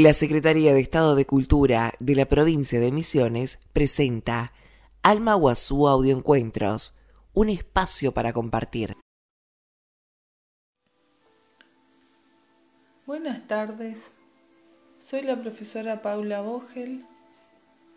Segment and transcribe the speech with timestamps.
[0.00, 4.52] La Secretaría de Estado de Cultura de la provincia de Misiones presenta
[5.02, 6.98] Alma Guazú Audioencuentros,
[7.34, 8.96] un espacio para compartir.
[13.06, 14.18] Buenas tardes,
[14.98, 17.04] soy la profesora Paula Vogel.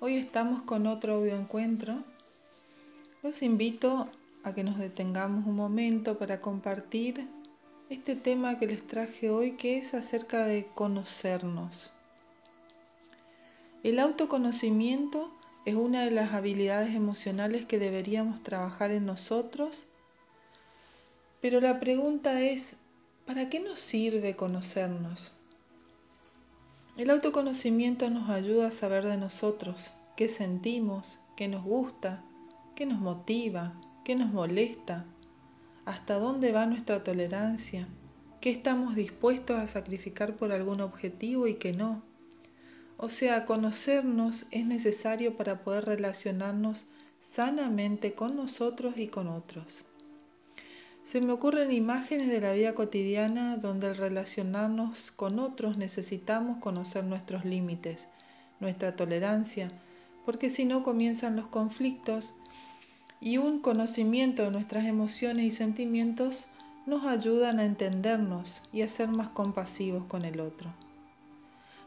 [0.00, 1.94] Hoy estamos con otro audioencuentro.
[3.22, 4.10] Los invito
[4.44, 7.26] a que nos detengamos un momento para compartir
[7.88, 11.92] este tema que les traje hoy que es acerca de conocernos.
[13.84, 15.32] El autoconocimiento
[15.64, 19.86] es una de las habilidades emocionales que deberíamos trabajar en nosotros,
[21.40, 22.78] pero la pregunta es,
[23.24, 25.32] ¿para qué nos sirve conocernos?
[26.96, 32.24] El autoconocimiento nos ayuda a saber de nosotros, qué sentimos, qué nos gusta,
[32.74, 35.04] qué nos motiva, qué nos molesta,
[35.86, 37.88] hasta dónde va nuestra tolerancia,
[38.40, 42.02] qué estamos dispuestos a sacrificar por algún objetivo y qué no.
[42.98, 46.86] O sea, conocernos es necesario para poder relacionarnos
[47.18, 49.84] sanamente con nosotros y con otros.
[51.02, 57.04] Se me ocurren imágenes de la vida cotidiana donde al relacionarnos con otros necesitamos conocer
[57.04, 58.08] nuestros límites,
[58.58, 59.70] nuestra tolerancia,
[60.24, 62.34] porque si no comienzan los conflictos
[63.20, 66.46] y un conocimiento de nuestras emociones y sentimientos
[66.86, 70.72] nos ayudan a entendernos y a ser más compasivos con el otro.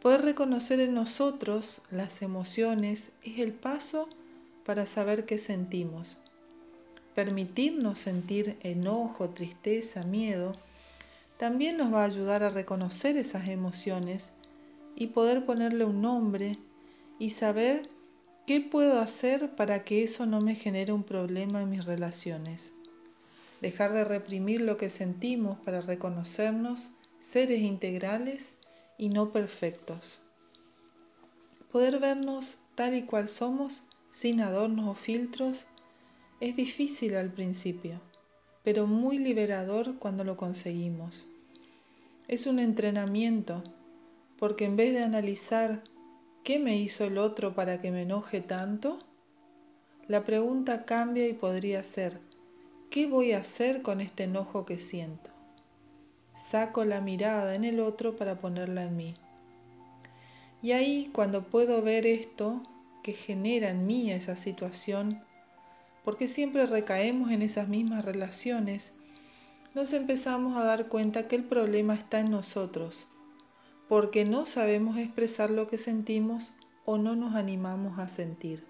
[0.00, 4.08] Poder reconocer en nosotros las emociones es el paso
[4.64, 6.16] para saber qué sentimos.
[7.14, 10.54] Permitirnos sentir enojo, tristeza, miedo,
[11.38, 14.32] también nos va a ayudar a reconocer esas emociones
[14.96, 16.58] y poder ponerle un nombre
[17.18, 17.88] y saber
[18.50, 22.72] ¿Qué puedo hacer para que eso no me genere un problema en mis relaciones?
[23.60, 28.56] Dejar de reprimir lo que sentimos para reconocernos seres integrales
[28.98, 30.18] y no perfectos.
[31.70, 35.68] Poder vernos tal y cual somos, sin adornos o filtros,
[36.40, 38.00] es difícil al principio,
[38.64, 41.24] pero muy liberador cuando lo conseguimos.
[42.26, 43.62] Es un entrenamiento,
[44.40, 45.84] porque en vez de analizar
[46.42, 48.98] ¿Qué me hizo el otro para que me enoje tanto?
[50.08, 52.18] La pregunta cambia y podría ser,
[52.90, 55.30] ¿qué voy a hacer con este enojo que siento?
[56.34, 59.14] Saco la mirada en el otro para ponerla en mí.
[60.62, 62.62] Y ahí cuando puedo ver esto
[63.02, 65.22] que genera en mí esa situación,
[66.04, 68.94] porque siempre recaemos en esas mismas relaciones,
[69.74, 73.08] nos empezamos a dar cuenta que el problema está en nosotros
[73.90, 76.52] porque no sabemos expresar lo que sentimos
[76.84, 78.62] o no nos animamos a sentir.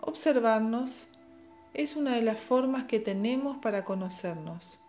[0.00, 1.08] Observarnos
[1.74, 4.80] es una de las formas que tenemos para conocernos.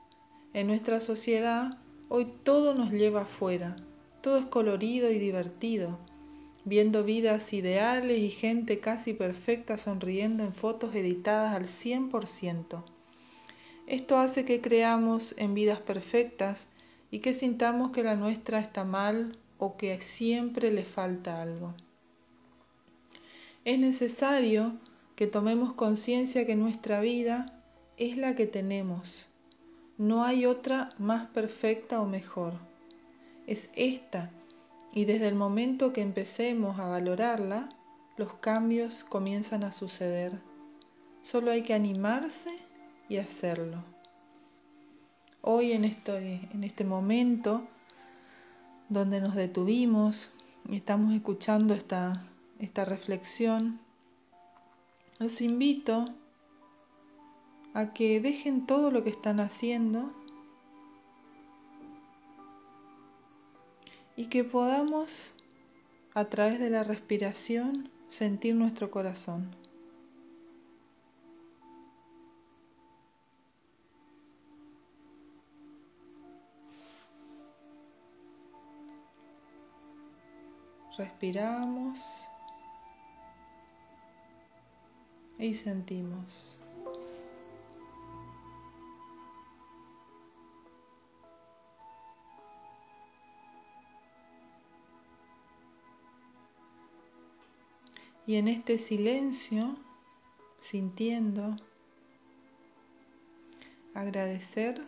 [0.53, 3.75] En nuestra sociedad hoy todo nos lleva afuera,
[4.21, 5.99] todo es colorido y divertido,
[6.63, 12.81] viendo vidas ideales y gente casi perfecta sonriendo en fotos editadas al 100%.
[13.87, 16.69] Esto hace que creamos en vidas perfectas
[17.11, 21.73] y que sintamos que la nuestra está mal o que siempre le falta algo.
[23.65, 24.77] Es necesario
[25.15, 27.57] que tomemos conciencia que nuestra vida
[27.97, 29.27] es la que tenemos.
[29.97, 32.53] No hay otra más perfecta o mejor.
[33.47, 34.31] Es esta
[34.93, 37.69] y desde el momento que empecemos a valorarla,
[38.17, 40.39] los cambios comienzan a suceder.
[41.21, 42.51] Solo hay que animarse
[43.09, 43.83] y hacerlo
[45.41, 47.67] hoy en este, en este momento
[48.89, 50.31] donde nos detuvimos
[50.67, 52.23] y estamos escuchando esta,
[52.59, 53.79] esta reflexión,
[55.19, 56.07] los invito
[57.73, 60.11] a que dejen todo lo que están haciendo
[64.15, 65.35] y que podamos
[66.13, 69.49] a través de la respiración sentir nuestro corazón.
[80.99, 82.27] Respiramos
[85.37, 86.59] y sentimos.
[98.27, 99.77] Y en este silencio,
[100.59, 101.55] sintiendo,
[103.93, 104.85] agradecer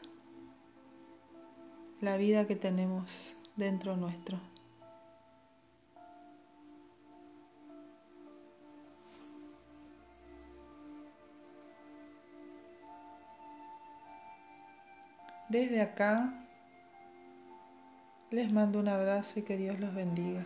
[2.01, 4.50] la vida que tenemos dentro nuestro.
[15.51, 16.33] Desde acá
[18.29, 20.45] Les mando un abrazo y que Dios los bendiga.